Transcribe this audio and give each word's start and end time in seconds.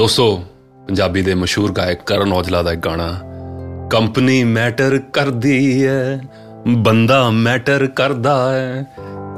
पंजाबी 0.00 1.22
दे 1.22 1.34
मशहूर 1.34 1.72
गायक 1.72 2.02
करण 2.02 2.32
औजला 2.32 2.62
का 2.62 2.72
एक 2.72 2.80
गाना, 2.80 3.06
कंपनी 3.92 4.44
मैटर 4.44 4.96
कर 5.14 5.30
दी 5.30 5.80
है, 5.80 6.16
बंदा 6.68 7.30
मैटर 7.30 7.86
करदा 7.86 8.34
है 8.52 8.80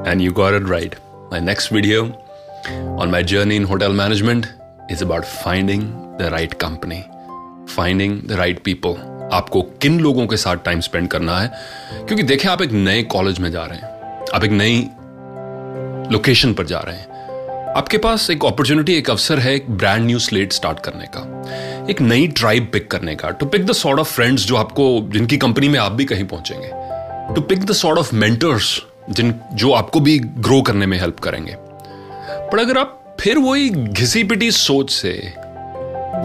and 0.08 0.20
you 0.20 0.32
got 0.32 0.54
it 0.54 0.68
right 0.68 0.94
my 1.32 1.40
next 1.40 1.72
video 1.72 2.02
on 3.00 3.08
my 3.12 3.22
journey 3.22 3.56
in 3.56 3.64
hotel 3.64 3.92
management 3.92 4.46
is 4.90 5.04
about 5.04 5.24
finding 5.24 5.82
the 6.18 6.28
right 6.32 6.54
company 6.54 7.02
finding 7.74 8.20
the 8.22 8.32
right 8.32 8.62
people 8.64 9.28
आपको 9.32 9.62
किन 9.62 10.00
लोगों 10.00 10.26
के 10.26 10.36
साथ 10.36 10.56
टाइम 10.56 10.80
स्पेंड 10.80 11.08
करना 11.08 11.38
है? 11.38 11.50
क्योंकि 12.06 12.22
देखें, 12.22 12.48
आप 12.48 12.62
एक 12.62 12.72
नए 12.72 13.02
कॉलेज 13.02 13.38
में 13.38 13.50
जा 13.50 13.64
रहे 13.64 13.78
हैं, 13.78 14.24
आप 14.34 14.44
एक 14.44 14.50
नई 14.50 14.88
लोकेशन 16.12 16.54
पर 16.54 16.66
जा 16.66 16.78
रहे 16.78 16.96
हैं 16.96 17.15
आपके 17.76 17.98
पास 17.98 18.28
एक 18.30 18.44
अपॉर्चुनिटी 18.44 18.92
एक 18.94 19.08
अवसर 19.10 19.38
है 19.38 19.54
एक 19.54 19.64
ब्रांड 19.70 20.04
न्यू 20.06 20.18
स्लेट 20.18 20.52
स्टार्ट 20.52 20.78
करने 20.80 21.06
का, 21.16 21.86
एक 21.90 22.00
नई 22.00 22.26
ट्राइब 22.28 22.68
पिक 22.72 22.90
करने 22.90 23.14
का। 23.14 23.30
To 23.30 23.46
pick 23.46 23.66
the 23.66 23.72
sort 23.72 23.98
of 24.00 24.12
friends 24.12 24.46
जो 24.46 24.56
आपको, 24.56 24.86
जिनकी 25.12 25.36
कंपनी 25.36 25.68
में 25.68 25.78
आप 25.80 25.92
भी 25.92 26.04
कहीं 26.04 26.24
पहुँचेंगे। 26.24 27.34
To 27.34 27.40
pick 27.40 27.64
the 27.64 27.72
sort 27.72 27.98
of 27.98 28.14
mentors 28.14 28.80
जिन, 29.10 29.34
जो 29.52 29.72
आपको 29.72 30.00
भी 30.00 30.18
ग्रो 30.18 30.60
करने 30.62 30.86
में 30.86 30.98
हेल्प 31.00 31.20
करेंगे। 31.20 31.56
पर 31.58 32.58
अगर 32.58 32.78
आप 32.78 33.16
फिर 33.20 33.38
वही 33.38 33.68
घिसी 33.70 34.24
पिटी 34.24 34.50
सोच 34.50 34.90
से 34.90 35.12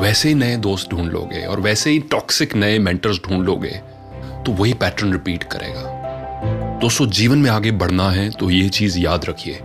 वैसे 0.02 0.30
ही 0.30 0.36
नए 0.36 0.56
दोस्त 0.58 0.90
ढूंढ 0.90 1.12
लोगे 1.12 1.46
और 1.46 1.60
वैसे 1.60 1.90
ही 1.90 2.00
टॉक्सिक 2.12 2.56
नए 2.56 2.80
मेंटर्स 2.80 3.20
ढूंढ 3.28 3.46
लोगे 3.46 3.80
तो 4.46 4.52
वही 4.52 4.74
पैटर्न 4.74 5.12
रिपीट 5.12 5.44
करेगा। 5.44 6.80
दोस्तों, 6.82 7.10
जीवन 7.10 7.38
में 7.38 7.50
आगे 7.50 7.72
बढ़ना 7.74 8.10
है 8.10 8.30
तो 8.30 8.50
ये 8.50 8.70
चीज़ 8.70 9.00
याद 9.00 9.26
रखिए। 9.26 9.60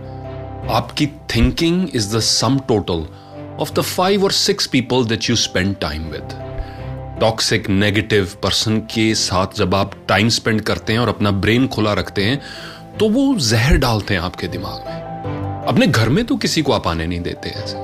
आपकी 0.69 1.05
thinking 1.35 1.89
is 1.95 2.15
the 2.15 2.19
sum 2.19 2.57
total 2.59 3.05
of 3.61 3.71
the 3.73 3.81
five 3.81 4.23
और 4.23 4.31
six 4.31 4.65
people 4.67 5.05
that 5.05 5.29
you 5.29 5.35
spend 5.35 5.75
time 5.75 6.03
with 6.03 6.33
toxic 7.21 7.69
negative 7.69 8.31
person 8.43 8.79
के 8.93 9.13
साथ 9.15 9.55
जब 9.57 9.75
आप 9.75 9.91
टाइम 10.07 10.29
स्पेंड 10.29 10.61
करते 10.61 10.93
हैं 10.93 10.99
और 10.99 11.09
अपना 11.09 11.31
ब्रेन 11.31 11.67
खुला 11.67 11.93
रखते 11.93 12.23
हैं 12.23 12.41
तो 12.99 13.09
वो 13.09 13.35
जहर 13.39 13.77
डालते 13.77 14.13
हैं 14.13 14.21
आपके 14.21 14.47
दिमाग 14.47 14.85
में। 14.87 15.65
अपने 15.67 15.87
घर 15.87 16.09
में 16.09 16.23
तो 16.25 16.35
किसी 16.35 16.61
को 16.61 16.71
आप 16.71 16.87
आने 16.87 17.05
नहीं 17.05 17.21
देते 17.21 17.49
ऐसे। 17.49 17.77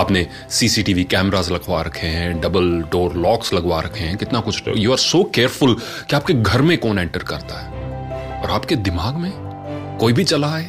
आपने 0.00 0.26
सीसीटीवी 0.50 1.04
कैमरास 1.04 1.50
लगवा 1.50 1.82
रखे 1.82 2.06
हैं 2.06 2.40
डबल 2.40 2.70
डोर 2.92 3.14
लॉक्स 3.16 3.52
लगवा 3.54 3.80
रखे 3.80 4.04
हैं, 4.04 4.16
कितना 4.16 4.40
कुछ 4.40 4.62
यू 4.76 4.92
आर 4.92 4.98
सो 4.98 5.22
केयरफुल 5.34 5.74
कि 6.10 6.16
आपके 6.16 6.34
घर 6.34 6.62
में 6.62 6.76
कौन 6.78 6.98
एंटर 6.98 7.22
करता 7.22 7.60
है। 7.60 8.42
और 8.42 8.50
आपके 8.50 8.76
दिमाग 8.76 9.14
में 9.14 9.32
कोई 10.00 10.12
भी 10.12 10.24
चला 10.24 10.48
है 10.48 10.64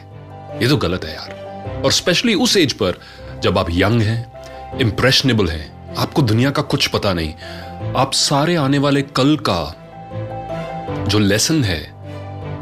ये 0.62 0.68
तो 0.68 0.78
गलत 0.78 1.06
है 1.06 1.14
यार। 1.14 1.38
और 1.84 1.92
स्पेशली 1.92 2.34
उस 2.36 2.58
एज 2.58 2.74
पर, 2.74 3.00
जब 3.44 3.58
आप 3.58 3.68
यंग 3.72 4.02
हैं 4.02 4.80
इंप्रेशनेबल 4.80 5.48
हैं, 5.48 5.96
आपको 5.96 6.22
दुनिया 6.22 6.52
का 6.52 6.62
कुछ 6.62 6.88
पता 6.88 7.14
नहीं, 7.14 7.34
आप 7.96 8.14
सारे 8.14 8.56
आने 8.56 8.78
वाले 8.78 9.02
कल 9.02 9.36
का 9.50 9.76
जो 11.10 11.20
लेसन 11.20 11.64
है, 11.64 11.82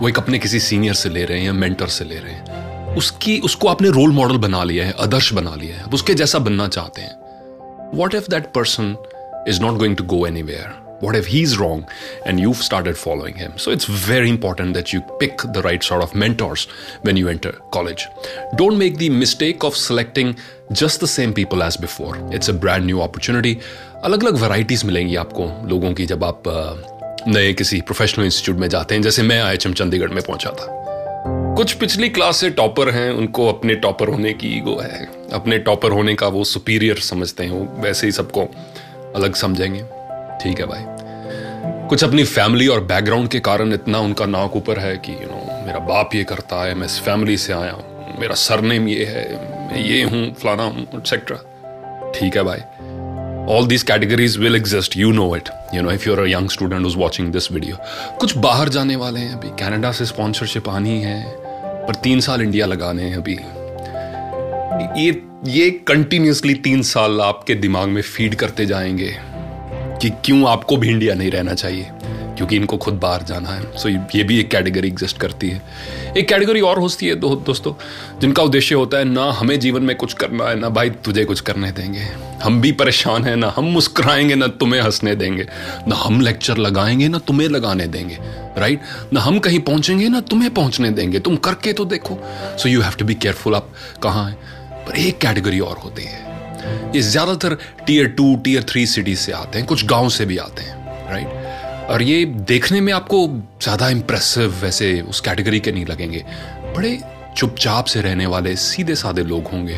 वो 0.02 0.10
एक 0.10 0.18
अपने 0.18 0.40
किसी 0.40 0.60
सीनियर 0.60 0.94
से 0.94 1.10
ले 1.10 1.26
रहे 1.26 1.40
हैं 1.40 1.46
या 1.46 1.54
मेंटर 1.54 1.88
से 1.88 2.06
ले 2.06 2.16
रहे 2.16 2.34
हैं, 2.34 2.96
उसकी, 2.96 3.40
उसको 3.40 3.68
आपने 3.68 3.90
रोल 3.90 4.12
मॉडल 4.12 4.38
बना 4.38 4.64
लिया 4.64 4.86
है, 4.86 4.94
आदर्श 5.00 5.34
बना 5.34 5.56
लिया 5.56 5.78
है 5.78 5.86
उसके 5.94 6.14
जैसा 6.14 6.40
बनना 6.40 6.68
चाहते 6.68 7.02
हैं 7.02 7.92
what 7.94 8.16
if 8.16 8.30
that 8.30 8.52
person 8.54 8.96
is 9.48 9.62
not 9.62 9.78
going 9.78 9.96
to 9.96 10.04
go 10.04 10.26
anywhere 10.42 10.87
what 11.01 11.17
if 11.17 11.27
he's 11.27 11.59
wrong 11.59 11.85
and 12.27 12.39
you've 12.39 12.63
started 12.63 12.97
following 12.97 13.35
him 13.35 13.53
so 13.57 13.71
it's 13.71 13.85
very 13.85 14.29
important 14.29 14.75
that 14.75 14.93
you 14.93 15.01
pick 15.19 15.37
the 15.39 15.63
right 15.63 15.83
sort 15.83 16.03
of 16.03 16.15
mentors 16.15 16.67
when 17.03 17.17
you 17.17 17.29
enter 17.29 17.53
college 17.71 18.09
don't 18.57 18.79
make 18.79 18.99
the 18.99 19.11
mistake 19.11 19.65
of 19.65 19.77
selecting 19.77 20.37
just 20.73 21.01
the 21.01 21.07
same 21.07 21.35
people 21.35 21.63
as 21.63 21.77
before 21.77 22.17
it's 22.31 22.49
a 22.49 22.53
brand 22.53 22.87
new 22.87 23.01
opportunity 23.01 23.59
अलग 24.05 24.25
अलग 24.25 24.37
varieties 24.37 24.85
मिलेंगी 24.85 25.17
आपको 25.17 25.69
लोगों 25.69 25.93
की 25.95 26.07
जब 26.07 26.25
आप 26.25 26.43
नए 27.29 27.53
किसी 27.53 27.81
प्रोफेशनल 27.81 28.25
इंस्टीट्यूट 28.25 28.59
में 28.59 28.69
जाते 28.69 28.95
हैं 28.95 29.03
जैसे 29.03 29.23
मैं 29.23 29.41
आई 29.41 29.57
चंडीगढ़ 29.57 30.09
में 30.09 30.23
पहुंचा 30.23 30.51
था 30.51 30.67
कुछ 31.57 31.73
पिछली 31.73 32.09
क्लास 32.09 32.37
से 32.37 32.51
टॉपर 32.51 32.91
हैं 32.91 33.11
उनको 33.11 33.47
अपने 33.49 33.75
टॉपर 33.75 34.09
होने 34.09 34.33
की 34.33 34.49
ईगो 34.57 34.77
है 34.81 35.09
अपने 35.33 35.59
टॉपर 35.59 35.91
होने 35.91 36.15
का 36.15 36.29
वो 36.29 36.45
सुपीरियर 36.45 36.99
समझते 36.99 37.45
हैं 37.45 37.51
वो 37.51 37.83
वैसे 37.83 38.07
ही 38.07 38.13
सबको 38.13 38.49
अलग 39.17 39.35
समझेंगे 39.35 39.96
ठीक 40.42 40.60
है 40.60 40.66
भाई। 40.66 41.88
कुछ 41.90 42.04
अपनी 42.04 42.24
फैमिली 42.24 42.68
और 42.68 42.84
बैकग्राउंड 42.84 43.30
के 43.30 43.40
कारण 43.40 43.74
इतना 43.74 44.00
उनका 44.00 44.26
नाक 44.26 44.56
ऊपर 44.56 44.80
है 44.80 44.96
कि 44.98 45.12
यू 45.14 45.28
नो 45.28 45.66
मेरा 45.66 45.80
बाप 45.86 46.16
ये 46.16 46.24
करता 46.24 46.64
है, 46.64 46.74
मैं 46.74 46.86
इस 46.86 47.00
फैमिली 47.02 47.38
से 47.38 47.54
आया 47.54 47.72
हूँ, 47.72 48.18
मेरा 48.20 48.36
सरनेम 48.36 48.88
ये 48.88 49.06
है, 49.06 49.26
मैं 49.68 49.84
ये 49.84 50.04
हूँ, 50.04 50.34
फलाना 50.34 50.64
हूँ 50.64 50.88
एक्सेट्रा 50.96 51.38
ठीक 52.16 52.38
है 52.38 52.44
भाई। 52.44 52.60
These 53.68 53.84
categories 53.84 54.34
will 54.38 54.56
exist, 54.56 54.96
you 54.96 55.12
know 55.12 55.28
it, 55.36 55.50
you 55.74 55.82
know, 55.82 55.92
if 55.92 56.06
you're 56.06 56.24
a 56.24 56.28
young 56.30 56.48
student 56.50 56.86
who's 56.86 56.98
watching 56.98 57.30
this 57.32 57.48
video 57.52 57.78
कुछ 58.20 58.38
बाहर 58.38 58.70
जाने 58.70 58.96
वाले 58.96 59.20
हैं 59.20 59.34
अभी 59.34 59.50
कैनेडा 59.60 59.92
से 59.92 60.06
स्पॉन्सरशिप 60.06 60.70
आनी 60.70 61.00
है, 61.02 61.22
पर 61.88 61.96
तीन 62.04 62.20
साल 62.20 62.42
इंडिया 62.42 62.66
लगाने 62.66 63.04
हैं 63.04 63.18
अभी। 63.18 63.38
ये 65.02 65.10
ये 65.48 65.70
कंटिन्यूसली 65.88 66.54
तीन 66.66 66.82
साल 66.84 67.22
आपके 67.22 67.56
दिमाग 67.56 67.88
में 67.88 68.02
फ़ीड 68.02 68.36
करते 68.36 68.66
जाएँगे। 68.66 69.16
कि 70.02 70.10
क्यों 70.10 70.50
आपको 70.50 70.78
भी 70.78 70.90
इंडिया 70.90 71.16
नहीं 71.16 71.32
रहना 71.32 71.54
चाहिए? 71.54 71.90
क्योंकि 72.38 72.56
इनको 72.56 72.78
खुद 72.78 72.94
बाहर 72.94 73.24
जाना 73.24 73.50
है। 73.50 73.78
सो 73.78 73.90
ये 73.90 74.24
भी 74.24 74.40
एक 74.40 74.52
कैटेगरी 74.52 74.88
एग्जिस्ट 74.88 75.18
करती 75.18 75.50
है। 75.50 75.62
एक 76.18 76.28
कैटेगरी 76.28 76.62
और 76.62 76.80
होती 76.80 77.08
है 77.08 77.16
दो, 77.16 77.36
दोस्तों 77.36 77.74
जिनका 78.20 78.44
उद्देश्य 78.44 78.76
होता 78.76 78.98
है 78.98 79.06
ना 79.06 79.32
हमें 79.32 79.60
जीवन 79.60 79.84
में 79.84 79.96
कुछ 79.96 80.14
करना 80.14 80.46
है 80.46 80.60
ना 80.60 80.70
भाई 80.70 80.90
तुझे 80.90 81.26
कुछ 81.26 81.40
करने 81.40 81.72
देंगे। 81.72 82.08
हम 82.44 82.62
भी 82.62 82.72
परेशान 82.72 83.24
हैं 83.24 83.36
ना 83.36 83.54
हम 83.56 83.66
मुस्कुराएँगे 83.66 84.36
ना 84.36 84.48
तुम्हें 84.48 84.82
हंसने 84.82 85.16
देंगे। 85.16 85.48
ना 85.88 85.96
हम 85.96 86.22
लेक्चर 86.22 86.58
लगाएँगे 86.58 87.08
ना 87.08 87.18
तुम्हें 87.18 87.50
लगाने 87.50 87.88
देंगे। 87.88 88.18
राइट 88.58 88.82
ना 89.14 89.22
हम 89.22 89.40
कहीं 89.40 89.60
पहुँचेंगे 89.60 90.10
ना 90.10 90.20
तुम्हें 90.20 90.54
पहुँचने 90.54 90.90
देंगे। 90.90 91.20
तुम 91.20 91.36
करके 91.36 91.74
तो 91.74 91.86
देखो। 91.86 92.20
So 92.58 92.70
you 92.70 92.82
have 92.82 92.94
to 93.00 93.06
be 93.06 93.14
careful 93.14 93.56
आप 93.56 93.70
कहाँ 94.04 94.30
हैं। 94.30 94.36
पर 94.86 94.98
एक 94.98 95.18
कैटेगरी 95.18 95.60
और 95.60 95.78
होती 95.78 96.04
है। 96.04 96.37
ये 96.96 97.02
ज़्यादातर 97.02 97.58
tier 97.88 98.08
two 98.08 98.36
tier 98.36 98.64
three 98.64 98.86
cities 98.88 99.20
से 99.20 99.32
आते 99.32 99.58
हैं, 99.58 99.68
कुछ 99.68 99.86
गाँव 99.86 100.10
से 100.10 100.26
भी 100.26 100.38
आते 100.38 100.62
हैं 100.62 100.76
राइट 101.12 101.90
और 101.90 102.02
ये 102.02 102.24
देखने 102.26 102.82
में 102.82 102.94
आपको 102.94 103.28
ज़्यादा 103.62 103.90
इंप्रेसिव 103.90 104.56
वैसे 104.62 105.00
उस 105.02 105.22
कैटेगरी 105.22 105.60
के 105.60 105.72
नहीं 105.72 105.86
लगेंगे। 105.86 106.24
बड़े 106.76 107.00
चुपचाप 107.38 107.86
से 107.86 108.02
रहने 108.02 108.26
वाले 108.26 108.56
सीधे 108.56 108.96
साधे 108.96 109.24
लोग 109.24 109.48
होंगे। 109.48 109.74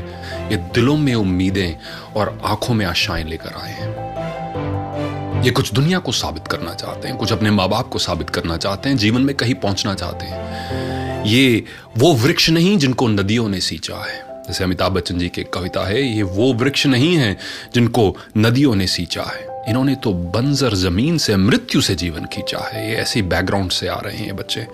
ये 0.51 0.57
दिलों 0.75 0.95
में 0.97 1.13
उम्मीदें 1.15 1.75
और 2.15 2.37
आँखों 2.45 2.73
में 2.73 2.85
आशाएँ 2.85 3.23
लेकर 3.23 3.53
आए 3.53 3.71
हैं। 3.71 5.43
ये 5.43 5.51
कुछ 5.51 5.73
दुनिया 5.73 5.99
को 5.99 6.11
साबित 6.11 6.47
करना 6.47 6.73
चाहते 6.73 7.07
हैं, 7.07 7.17
कुछ 7.17 7.31
अपने 7.31 7.51
माँ 7.51 7.67
बाप 7.69 7.89
को 7.89 7.99
साबित 7.99 8.29
करना 8.29 8.57
चाहते 8.57 8.89
हैं, 8.89 8.97
जीवन 8.97 9.21
में 9.21 9.35
कहीं 9.35 9.53
पहुँचना 9.55 9.93
चाहते 9.93 10.25
हैं। 10.25 11.25
ये 11.25 11.63
वो 11.97 12.13
वृक्ष 12.13 12.49
नहीं 12.49 12.77
जिनको 12.77 13.07
नदियों 13.07 13.47
ने 13.49 13.59
सींचा 13.59 13.95
है। 13.95 14.28
जैसे 14.49 14.63
अमिताभ 14.63 14.91
बच्चन 14.91 15.19
जी 15.19 15.29
की 15.29 15.43
कविता 15.43 15.87
है, 15.87 16.01
ये 16.01 16.23
वो 16.23 16.53
वृक्ष 16.53 16.85
नहीं 16.85 17.15
है 17.15 17.37
जिनको 17.73 18.17
नदियों 18.37 18.75
ने 18.75 18.87
सींचा 18.87 19.23
है। 19.23 19.63
इन्होंने 19.69 19.95
तो 19.95 20.13
बंजर 20.13 20.73
ज़मीन 20.73 21.17
से 21.17 21.35
मृत्यु 21.35 21.81
से 21.81 21.95
जीवन 21.95 22.25
खींचा 22.25 22.59
है। 22.59 22.89
ये 22.89 22.95
ऐसी 22.95 23.21
बैकग्राउंड 23.21 23.71
से 23.71 23.87
आ 23.87 23.99
रहे 23.99 24.17
हैं 24.17 24.35
बच्चे। 24.35 24.67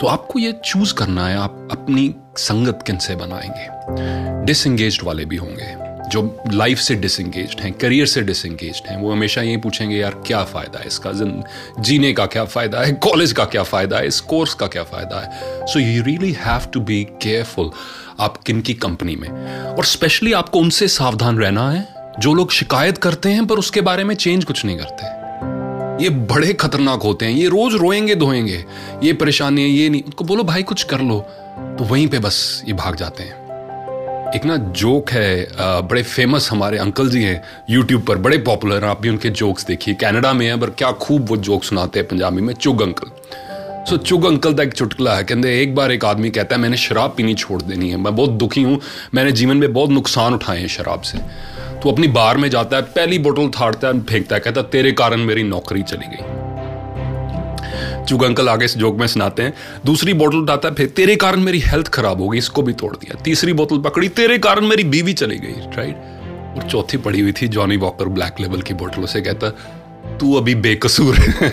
तो 0.00 0.06
आपको 0.06 0.38
ये 0.38 0.54
चूज़ 0.64 0.94
करना 0.94 1.28
है, 1.28 1.36
आप 1.36 1.68
अपनी 1.72 2.14
संगत 2.36 2.84
किन 2.86 2.98
से 2.98 3.16
बनाएँगे? 3.16 3.66
डिसंगेज 4.46 4.98
वाले 5.04 5.24
भी 5.24 5.36
होंगे। 5.36 5.87
जो 6.08 6.42
लाइफ 6.52 6.78
से 6.78 6.94
डिसंगेज 6.94 7.56
हैं 7.60 7.72
करियर 7.72 8.06
से 8.06 8.20
डिसंगेज 8.20 8.82
हैं, 8.86 8.96
वो 8.96 9.12
हमेशा 9.12 9.42
ये 9.42 9.56
पूछेंगे, 9.56 9.96
यार, 9.96 10.22
क्या 10.26 10.44
फ़ायदा 10.44 10.78
है 10.78 10.86
इसका? 10.86 11.10
जीने 11.82 12.12
का 12.12 12.26
क्या 12.26 12.44
फ़ायदा 12.44 12.80
है? 12.80 12.92
कॉलेज 12.92 13.32
का 13.32 13.44
क्या 13.44 13.62
फ़ायदा 13.62 13.98
है? 13.98 14.06
इस 14.06 14.20
कोर्स 14.20 14.54
का 14.54 14.66
क्या 14.66 14.82
फ़ायदा 14.82 15.20
है? 15.20 15.30
So 15.66 15.78
you 15.78 16.02
really 16.02 16.32
have 16.32 16.60
to 16.72 16.80
be 16.80 17.04
careful 17.04 17.70
आप 18.20 18.36
किन 18.36 18.60
की 18.60 18.74
कंपनी 18.74 19.16
में। 19.16 19.56
और 19.64 19.84
स्पेशली 19.84 20.32
आपको 20.32 20.58
उनसे 20.58 20.88
सावधान 20.88 21.38
रहना 21.38 21.70
है। 21.70 21.88
जो 22.18 22.34
लोग 22.34 22.52
शिकायत 22.52 22.98
करते 22.98 23.28
हैं, 23.28 23.46
पर 23.46 23.54
उसके 23.54 23.80
बारे 23.80 24.04
में 24.04 24.14
चेंज 24.14 24.44
कुछ 24.44 24.64
नहीं 24.64 24.78
करते। 24.78 25.18
ये 26.04 26.10
बड़े 26.10 26.52
खतरनाक 26.52 27.02
होते 27.02 27.26
हैं। 27.26 27.32
ये 27.32 27.48
रोज 27.48 27.74
रोएँगे, 27.74 28.14
धोएँगे। 28.14 28.64
ये 29.02 29.12
परेशानी 29.12 29.62
है, 29.62 29.68
ये 29.68 29.88
नहीं। 29.88 30.02
उनको 30.02 30.24
बोलो, 30.24 30.44
भाई, 30.44 30.62
कुछ 30.62 30.82
कर 30.82 31.00
लो। 31.00 31.20
तो 31.78 31.84
वहीं 31.84 32.08
पे 32.08 32.18
बस 32.18 32.62
ये 32.66 32.72
भाग 32.72 32.96
जाते 32.96 33.22
हैं। 33.22 33.37
एक 34.34 34.44
ना 34.44 34.56
जोक 34.76 35.10
है 35.10 35.46
बड़े 35.88 36.02
फ़ेमस 36.02 36.48
हमारे 36.52 36.78
अंकल 36.78 37.08
जी 37.10 37.22
हैं 37.22 37.42
यूट्यूब 37.70 38.02
पर 38.06 38.18
बड़े 38.18 38.38
पॉपुलर 38.38 38.82
हैं। 38.84 38.90
आप 38.90 39.00
भी 39.00 39.08
उनके 39.08 39.28
जोक्स 39.30 39.66
देखिए। 39.66 39.94
कनाडा 39.94 40.32
में 40.32 40.46
है 40.46 40.58
पर 40.60 40.70
क्या 40.70 40.90
खूब 40.94 41.28
वो 41.28 41.36
जोक 41.38 41.64
सुनाते 41.64 41.98
हैं 41.98 42.08
पंजाबी 42.08 42.42
में। 42.42 42.52
Chugh 42.54 42.82
uncle 42.82 43.10
so 43.88 43.96
so, 43.96 44.02
Chugh 44.02 44.24
uncle 44.26 44.54
का 44.54 44.62
एक 44.62 44.72
चुटकला 44.72 45.14
है। 45.16 45.24
कहते 45.24 45.60
एक 45.62 45.74
बार 45.74 45.92
एक 45.92 46.04
आदमी 46.04 46.30
कहता 46.30 46.56
है 46.56 46.60
मैंने 46.62 46.76
शराब 46.76 47.14
पीनी 47.16 47.34
छोड़ 47.34 47.60
देनी 47.62 47.90
है। 47.90 47.96
मैं 47.96 48.14
बहुत 48.16 48.30
दुखी 48.32 48.62
हूँ। 48.62 48.80
मैंने 49.14 49.32
जीवन 49.32 49.56
में 49.56 49.72
बहुत 49.72 49.90
नुकसान 49.90 50.34
उठाए 50.34 50.58
हैं 50.60 50.68
शराब 50.68 51.02
से। 51.02 51.18
तो 51.82 51.92
अपनी 51.92 52.08
बार 52.08 52.36
में 52.36 52.48
जाता 52.50 52.76
है 52.76 52.82
पहली 52.82 53.18
बोतल 53.18 53.48
थाड़ता 53.60 53.88
है 53.88 54.00
फेंकता 54.02 54.36
है। 54.36 54.40
कहता 54.40 54.62
तेरे 54.68 54.92
कारण 54.92 55.24
मेरी 55.24 55.42
नौकरी 55.44 55.82
चली 55.82 56.06
गई। 56.06 56.37
चुग 58.08 58.22
अंकल 58.22 58.48
आगे 58.48 58.68
से 58.68 58.80
जोक 58.80 58.98
में 58.98 59.06
सुनाते 59.06 59.42
हैं, 59.42 59.54
दूसरी 59.86 60.12
बोतल 60.12 60.36
उठाता 60.36 60.68
है, 60.68 60.74
फिर 60.74 60.86
तेरे 60.86 61.16
कारण 61.16 61.40
मेरी 61.40 61.60
हेल्थ 61.60 61.88
खराब 61.88 62.20
हो 62.20 62.28
गई 62.28 62.38
इसको 62.38 62.62
भी 62.62 62.72
तोड़ 62.72 62.96
दिया। 62.96 63.20
तीसरी 63.22 63.52
बोतल 63.52 63.78
पकड़ी, 63.78 64.08
तेरे 64.08 64.38
कारण 64.38 64.66
मेरी 64.66 64.84
बीवी 64.84 65.12
चली 65.12 65.36
गई 65.36 65.54
राइट 65.76 65.96
और 66.56 66.68
चौथी 66.70 66.96
पड़ी 66.96 67.20
हुई 67.20 67.32
थी 67.32 67.48
जॉनी 67.48 67.76
वॉकर 67.76 68.08
ब्लैक 68.08 68.40
लेवल 68.40 68.62
की 68.62 68.74
बोतल, 68.74 69.02
उसे 69.02 69.20
कहता, 69.20 69.50
तू 70.20 70.34
अभी 70.34 70.54
बेकसूर 70.54 71.14
है, 71.14 71.50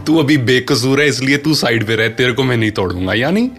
तू 0.06 0.18
अभी 0.18 0.36
बेकसूर 0.36 1.00
है, 1.00 1.08
इसलिए 1.08 1.36
तू 1.36 1.54
साइड 1.54 1.86
पे 1.86 1.96
रहे, 1.96 2.08
तेरे 2.08 2.32
को 2.32 2.42
मैं 2.42 2.56
नहीं 2.56 2.70
तोड़ूँगा। 2.70 3.14
यानी 3.14 3.50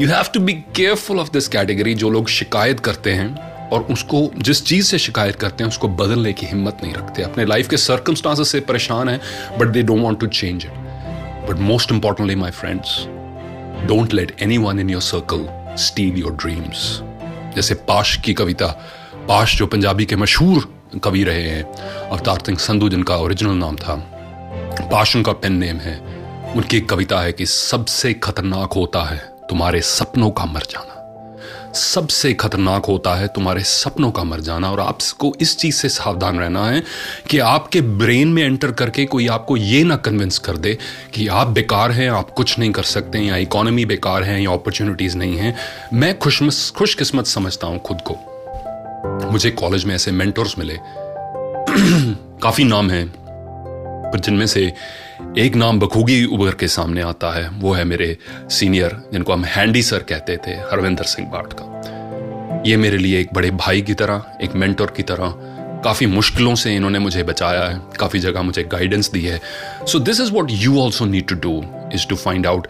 you 0.00 0.08
have 0.08 0.24
to 0.34 0.40
be 0.40 0.52
careful 0.52 1.18
of 1.18 1.30
this 1.32 1.48
category 1.48 1.94
जो 1.94 2.10
लोग 2.10 2.28
शिकायत 2.28 2.80
करते 2.80 3.10
हैं, 3.10 3.52
और 3.68 3.82
उसको, 3.82 4.30
जिस 4.38 4.64
चीज़ 4.64 4.86
से 4.86 4.98
शिकायत 4.98 5.36
करते 5.36 5.64
हैं, 5.64 5.68
उसको 5.68 5.88
बदलने 5.88 6.32
की 6.32 6.46
हिम्मत 6.46 6.78
नहीं 6.82 6.94
रखते। 6.94 7.22
अपने 7.22 7.44
लाइफ 7.44 7.68
के 7.68 7.76
सर्कमस्टांसेस 7.76 8.48
से 8.48 8.60
परेशान 8.60 9.08
है 9.08 9.20
but 9.58 9.68
they 9.68 9.82
don't 9.82 10.02
want 10.02 10.20
to 10.20 10.26
change 10.26 10.64
it 10.64 10.81
but 11.52 11.58
most 11.70 11.92
importantly, 11.94 12.36
my 12.44 12.50
friends, 12.50 12.88
don't 13.88 14.14
let 14.14 14.36
anyone 14.58 14.78
in 14.78 14.90
your 14.90 15.02
circle 15.02 15.76
steal 15.76 16.16
your 16.16 16.32
dreams 16.32 17.00
जैसे 17.56 17.74
पाश 17.74 18.16
की 18.16 18.34
कविता 18.34 18.66
पाश 19.28 19.56
जो 19.56 19.66
पंजाबी 19.66 20.04
के 20.04 20.16
मशहूर 20.16 20.74
कवि 21.04 21.24
रहे 21.24 21.42
हैं 21.42 21.62
अवतार 22.08 22.38
सिंह 22.38 22.58
संधू 22.58 22.88
जिनका 22.88 23.16
ओरिजिनल 23.16 23.52
नाम 23.52 23.76
था 23.76 23.94
पाश 24.80 25.16
उनका 25.16 25.32
पेन 25.32 25.52
नेम 25.52 25.76
है। 25.76 26.22
उनकी 26.56 26.76
एक 26.76 26.88
कविता 26.88 27.20
है 27.20 27.32
कि 27.32 27.46
सबसे 27.46 28.14
खतरनाक 28.14 28.72
होता 28.72 29.02
है 29.02 29.18
तुम्हारे 29.48 29.80
सपनों 29.80 30.30
का 30.30 30.44
मर 30.44 30.62
जाना। 30.70 31.01
सबसे 31.74 32.34
खतरनाक 32.34 32.86
होता 32.86 33.14
है 33.14 33.28
तुम्हारे 33.28 33.62
सपनों 33.62 34.10
का 34.10 34.24
मर 34.24 34.40
जाना 34.40 34.72
और 34.72 34.80
आपको 34.80 35.36
इस 35.40 35.58
चीज़ 35.58 35.74
से 35.74 35.88
सावधान 35.88 36.38
रहना 36.38 36.66
है 36.66 36.82
कि 37.30 37.38
आपके 37.38 37.80
ब्रेन 37.80 38.28
में 38.28 38.42
एंटर 38.42 38.72
करके 38.72 39.04
कोई 39.04 39.28
आपको 39.28 39.56
ये 39.56 39.84
ना 39.84 39.96
कन्विंस 39.96 40.38
कर 40.38 40.56
दे 40.56 40.78
कि 41.14 41.28
आप 41.28 41.46
बेकार 41.46 41.92
हैं, 41.92 42.10
आप 42.10 42.30
कुछ 42.30 42.58
नहीं 42.58 42.72
कर 42.72 42.82
सकते 42.82 43.18
या 43.18 43.36
इकोनॉमी 43.36 43.84
बेकार 43.84 44.22
है, 44.22 44.42
या 44.42 44.52
अपॉर्चुनिटीज़ 44.52 45.16
नहीं 45.16 45.36
है। 45.36 45.56
मैं 45.92 46.18
खुश 46.18 46.72
खुशकिस्मत 46.72 47.26
समझता 47.26 47.66
हूँ 47.66 47.80
खुद 47.80 47.98
को। 48.10 48.16
मुझे 49.32 49.50
कॉलेज 49.50 49.84
में 49.84 49.94
ऐसे 49.94 50.12
मेंटर्स 50.12 50.58
मिले। 50.58 50.74
काफ़ी 52.42 52.64
नाम 52.64 52.90
हैं, 52.90 53.08
पर 54.12 54.20
जिनमें 54.20 54.46
से 54.46 54.72
एक 55.38 55.54
नाम 55.56 55.78
बखूगी 55.80 56.24
उभर 56.24 56.54
के 56.54 56.68
सामने 56.68 57.02
आता 57.02 57.30
है, 57.30 57.48
वो 57.50 57.72
है 57.72 57.84
मेरे 57.84 58.16
सीनियर, 58.50 58.96
जिनको 59.12 59.32
हम 59.32 59.44
हैंडी 59.44 59.82
सर 59.82 60.02
कहते 60.02 60.36
थे, 60.36 60.50
हरविंदर 60.70 61.04
सिंह 61.04 61.28
बाट 61.28 61.52
का। 61.52 62.62
ये 62.66 62.76
मेरे 62.76 62.98
लिए 62.98 63.20
एक 63.20 63.32
बड़े 63.34 63.50
भाई 63.50 63.82
की 63.82 63.94
तरह, 63.94 64.24
एक 64.42 64.54
मेंटर 64.54 64.86
की 64.86 65.02
तरह, 65.02 65.34
काफ़ी 65.84 66.06
मुश्किलों 66.06 66.54
से 66.54 66.74
इन्होंने 66.76 66.98
मुझे 66.98 67.22
बचाया 67.22 67.64
है, 67.64 67.80
काफ़ी 68.00 68.18
जगह 68.18 68.42
मुझे 68.42 68.62
गाइडेंस 68.64 69.10
दी 69.10 69.20
है। 69.20 69.40
So 69.86 69.98
this 69.98 70.20
is 70.20 70.32
what 70.32 70.50
you 70.50 70.78
also 70.80 71.04
need 71.04 71.26
to 71.28 71.34
do 71.40 71.62
is 71.94 72.06
to 72.08 72.16
find 72.16 72.46
out 72.46 72.66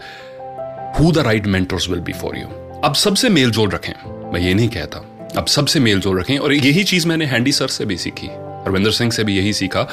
who 0.99 1.11
the 1.11 1.25
right 1.25 1.47
mentors 1.47 1.89
will 1.89 1.99
be 1.99 2.13
for 2.13 2.37
you 2.37 2.47
अब 2.83 2.95
सबसे 2.95 3.29
मेल 3.29 3.51
जोल 3.51 3.69
रखें, 3.69 3.93
मैं 4.33 4.41
ये 4.41 4.53
नहीं 4.53 4.69
कहता। 4.69 5.05
अब 5.37 5.45
सबसे 5.47 5.79
मेल 5.79 5.99
जोल 5.99 6.19
रखें, 6.19 6.37
और 6.37 6.53
यही 6.53 6.83
चीज़ 6.83 7.07
मैंने 7.07 7.25
हैंडी 7.25 7.51
सर 7.51 7.67
से 7.67 7.85
भी 7.85 7.97
सीखी 7.97 8.29
रविंदर 8.67 8.91
सिंह 8.91 9.11
से 9.11 9.23
भी 9.23 9.37
यही 9.37 9.53
सीखा। 9.53 9.87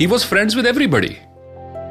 He 0.00 0.06
was 0.06 0.24
friends 0.24 0.56
with 0.56 0.66
everybody 0.66 1.16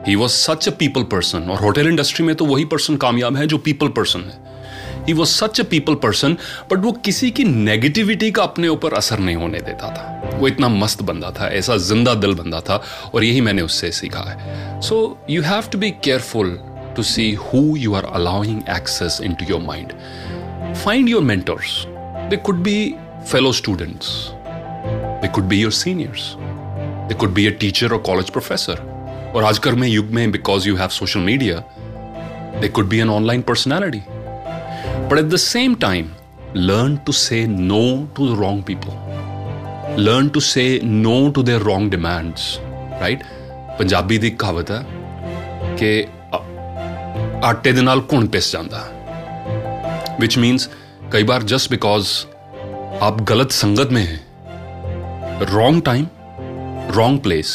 he 0.07 0.15
was 0.15 0.31
such 0.31 0.67
a 0.67 0.71
people 0.79 1.03
person 1.11 1.49
और 1.49 1.59
होटल 1.59 1.87
इंडस्ट्री 1.87 2.25
में 2.25 2.35
तो 2.35 2.45
वही 2.45 2.65
पर्सन 2.65 2.97
कामयाब 2.97 3.37
है 3.37 3.45
जो 3.47 3.57
पीपल 3.57 3.87
पर्सन 3.89 4.19
है। 4.21 5.03
He 5.07 5.13
was 5.13 5.29
such 5.29 5.59
a 5.59 5.63
people 5.63 5.95
person 6.03 6.37
but 6.71 6.79
वो 6.79 6.91
किसी 7.05 7.29
की 7.31 7.43
नेगेटिविटी 7.43 8.29
का 8.31 8.43
अपने 8.43 8.67
ऊपर 8.67 8.93
असर 8.93 9.19
नहीं 9.19 9.35
होने 9.35 9.59
देता 9.59 9.89
था। 9.89 10.37
वो 10.37 10.47
इतना 10.47 10.69
मस्त 10.69 11.01
बंदा 11.01 11.31
था, 11.31 11.47
ऐसा 11.49 11.77
ज़िंदा 11.77 12.13
दिल 12.13 12.33
बंदा 12.35 12.59
था, 12.59 12.81
और 13.13 13.23
यही 13.23 13.41
मैंने 13.41 13.61
उससे 13.61 13.91
सीखा 13.91 14.23
है। 14.29 14.81
So 14.81 15.17
you 15.29 15.41
have 15.41 15.69
to 15.71 15.77
be 15.77 15.91
careful 16.03 16.57
to 16.95 17.03
see 17.03 17.31
who 17.43 17.65
you 17.77 17.93
are 17.95 18.05
allowing 18.13 18.61
access 18.77 19.19
into 19.33 19.45
your 19.49 19.61
mind 19.61 19.93
find 20.75 21.09
your 21.09 21.23
mentors 21.23 21.83
they 22.29 22.37
could 22.37 22.63
be 22.63 22.79
fellow 23.31 23.51
students 23.53 24.17
they 25.21 25.27
could 25.27 25.43
be 25.43 25.61
your 25.61 25.71
seniors 25.83 26.33
they 27.07 27.13
could 27.13 27.33
be 27.33 27.47
a 27.47 27.51
teacher 27.59 27.93
और 27.93 28.01
college 28.01 28.29
professor 28.29 28.93
और 29.34 29.44
आजकल 29.44 29.74
में 29.74 29.86
युग 29.88 30.10
में 30.14 30.30
because 30.32 30.66
you 30.68 30.76
have 30.76 30.88
social 30.98 31.20
media 31.20 31.58
they 32.60 32.68
could 32.68 32.88
be 32.88 32.98
an 33.00 33.10
online 33.10 33.42
personality 33.42 34.02
but 34.08 35.18
at 35.18 35.24
the 35.24 35.36
same 35.44 35.74
time 35.80 36.10
learn 36.56 36.96
to 37.06 37.12
say 37.18 37.46
no 37.48 37.82
to 38.16 38.28
the 38.28 38.38
wrong 38.40 38.64
people 38.64 40.02
learn 40.02 40.28
to 40.28 40.40
say 40.46 40.64
no 40.84 41.18
to 41.30 41.42
their 41.42 41.60
wrong 41.62 41.90
demands 41.90 42.56
right 43.02 43.22
Punjabi 43.78 44.16
ਦੀ 44.18 44.30
ਕਹਾਵਤ 44.30 44.70
ਹੈ 44.70 44.84
ਕਿ 45.78 46.06
ਆਟੇ 47.44 47.72
ਦੇ 47.72 47.82
ਨਾਲ 47.82 48.02
ਘੁਣ 48.12 48.26
ਪਿਸ 48.28 48.52
ਜਾਂਦਾ 48.52 48.88
which 50.22 50.34
means 50.42 50.64
कई 51.12 51.24
बार 51.24 51.42
just 51.52 51.70
because 51.70 52.08
आप 53.02 53.20
गलत 53.28 53.50
संगत 53.58 53.92
में 53.92 54.02
हैं 54.02 55.46
wrong 55.52 55.82
time 55.84 56.06
wrong 56.96 57.20
place 57.20 57.52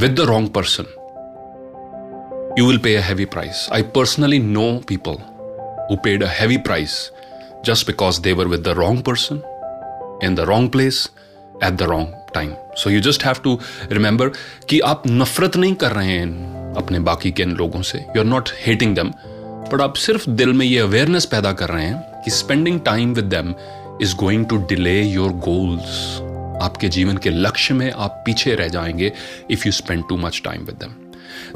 with 0.00 0.18
the 0.20 0.26
wrong 0.30 0.50
person 0.54 0.90
you 2.57 2.65
will 2.65 2.79
pay 2.79 2.95
a 2.95 3.01
heavy 3.01 3.25
price. 3.27 3.69
I 3.71 3.83
personally 3.83 4.39
know 4.39 4.79
people 4.79 5.17
who 5.89 5.97
paid 5.97 6.23
a 6.23 6.27
heavy 6.27 6.57
price 6.57 7.11
just 7.63 7.85
because 7.85 8.19
they 8.19 8.33
were 8.33 8.47
with 8.47 8.63
the 8.63 8.73
wrong 8.73 9.03
person, 9.03 9.43
in 10.21 10.33
the 10.33 10.45
wrong 10.47 10.69
place, 10.71 11.09
at 11.61 11.77
the 11.77 11.87
wrong 11.87 12.15
time. 12.33 12.55
So 12.75 12.89
you 12.89 12.99
just 12.99 13.21
have 13.21 13.43
to 13.43 13.59
remember 13.91 14.29
कि 14.69 14.79
आप 14.89 15.03
नफरत 15.07 15.57
नहीं 15.57 15.75
कर 15.83 15.91
रहे 15.91 16.17
हैं 16.17 16.73
अपने 16.77 16.99
बाकी 17.07 17.31
के 17.31 17.45
लोगों 17.45 17.81
से 17.81 17.99
you 17.99 18.19
are 18.19 18.25
not 18.25 18.49
hating 18.65 18.95
them 18.95 19.09
but 19.71 19.81
आप 19.81 19.95
सिर्फ़ 19.95 20.29
दिल 20.29 20.53
में 20.53 20.65
ये 20.65 20.79
अवेयरनेस 20.79 21.25
पैदा 21.31 21.53
कर 21.61 21.69
रहे 21.69 21.85
हैं 21.85 22.21
कि 22.25 22.31
spending 22.31 22.79
time 22.85 23.13
with 23.13 23.25
them 23.35 23.53
is 24.01 24.15
going 24.15 24.45
to 24.45 24.57
delay 24.69 25.01
your 25.01 25.31
goals 25.49 26.05
आपके 26.63 26.89
जीवन 26.89 27.17
के 27.17 27.29
लक्ष्य 27.29 27.73
में 27.73 27.91
आप 27.91 28.23
पीछे 28.25 28.55
रह 28.55 28.67
जाएँगे 28.77 29.11
if 29.51 29.65
you 29.65 29.71
spend 29.71 30.03
too 30.09 30.17
much 30.17 30.41
time 30.45 30.65
with 30.65 30.75
them 30.75 31.06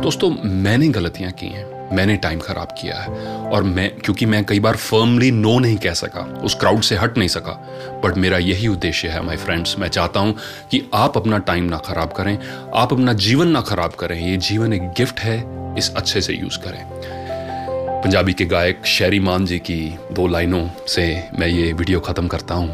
दोस्तों, 0.01 0.29
मैंने 0.43 0.87
गलतियाँ 0.87 1.31
की 1.31 1.47
हैं। 1.47 1.65
मैंने 1.95 2.15
टाइम 2.15 2.39
खराब 2.39 2.67
किया 2.81 2.99
है। 2.99 3.09
और 3.49 3.63
मैं, 3.63 3.89
क्योंकि 3.95 4.25
मैं 4.25 4.43
कई 4.45 4.59
बार 4.59 4.75
फर्मली 4.75 5.31
नो 5.31 5.59
नहीं 5.59 5.77
कह 5.77 5.93
सका, 5.93 6.21
उस 6.43 6.55
क्राउड 6.55 6.81
से 6.81 6.95
हट 6.95 7.17
नहीं 7.17 7.27
सका। 7.27 7.51
बट 8.05 8.17
मेरा 8.17 8.37
यही 8.37 8.67
उद्देश्य 8.67 9.07
है 9.07 9.21
माय 9.25 9.37
फ्रेंड्स 9.37 9.79
मैं 9.79 9.87
चाहता 9.87 10.19
हूँ 10.19 10.35
कि 10.71 10.89
आप 10.93 11.17
अपना 11.17 11.37
टाइम 11.37 11.63
ना 11.63 11.77
खराब 11.77 12.11
करें, 12.11 12.37
आप 12.75 12.93
अपना 12.93 13.13
जीवन 13.13 13.47
ना 13.47 13.61
खराब 13.61 13.91
करें। 13.91 14.19
ये 14.19 14.37
जीवन 14.37 14.73
एक 14.73 14.81
गिफ्ट 14.81 15.19
है, 15.19 15.37
इस 15.77 15.93
अच्छे 15.95 16.21
से 16.21 16.33
यूज़ 16.33 16.59
करें। 16.59 16.85
पंजाबी 18.01 18.33
के 18.33 18.45
गायक 18.45 18.85
शैरी 18.85 19.19
मान 19.19 19.45
जी 19.45 19.59
की 19.59 19.97
दो 20.11 20.27
लाइनों 20.27 20.67
से 20.87 21.03
मैं 21.39 21.47
ये 21.47 21.73
वीडियो 21.73 21.99
खत्म 21.99 22.27
करता 22.27 22.55
हूँ 22.55 22.73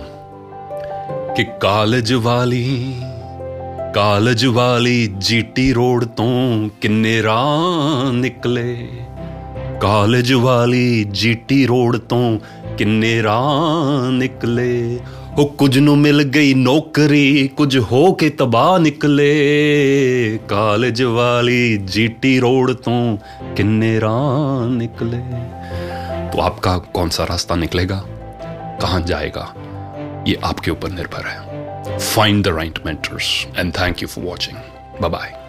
कि 1.35 1.43
कालज 1.43 2.13
वाली 2.13 2.63
ਕਾਲਜ 3.94 4.44
ਵਾਲੀ 4.46 5.06
ਜੀਟੀ 5.18 5.72
ਰੋਡ 5.72 6.04
ਤੋਂ 6.04 6.68
ਕਿੰਨੇ 6.80 7.22
ਰਾਹ 7.22 8.12
ਨਿਕਲੇ 8.12 8.88
ਕਾਲਜ 9.80 10.32
ਵਾਲੀ 10.32 11.04
ਜੀਟੀ 11.12 11.64
ਰੋਡ 11.66 11.96
ਤੋਂ 11.96 12.38
ਕਿੰਨੇ 12.78 13.22
ਰਾਹ 13.22 14.10
ਨਿਕਲੇ 14.10 14.98
ਉਹ 15.38 15.48
ਕੁਝ 15.48 15.78
ਨੂੰ 15.78 15.98
ਮਿਲ 15.98 16.22
ਗਈ 16.22 16.54
ਨੌਕਰੀ 16.54 17.48
ਕੁਝ 17.56 17.78
ਹੋ 17.92 18.12
ਕੇ 18.12 18.28
ਤਬਾਹ 18.30 18.78
ਨਿਕਲੇ 18.78 20.38
ਕਾਲਜ 20.48 21.02
ਵਾਲੀ 21.02 21.76
ਜੀਟੀ 21.76 22.38
ਰੋਡ 22.40 22.72
ਤੋਂ 22.72 23.16
ਕਿੰਨੇ 23.56 24.00
ਰਾਹ 24.00 24.68
ਨਿਕਲੇ 24.68 25.22
तो 26.32 26.40
आपका 26.40 26.76
कौन 26.94 27.08
सा 27.08 27.24
रास्ता 27.24 27.56
निकलेगा 27.56 27.96
कहां 28.80 29.02
जाएगा 29.04 29.42
ये 30.28 30.36
आपके 30.44 30.70
ऊपर 30.70 30.90
निर्भर 30.90 31.26
है 31.26 31.45
Find 32.17 32.43
the 32.43 32.51
right 32.51 32.83
mentors. 32.83 33.45
And 33.55 33.75
thank 33.75 34.01
you 34.01 34.07
for 34.07 34.21
watching. 34.21 34.57
Bye 34.99 35.09
bye. 35.09 35.46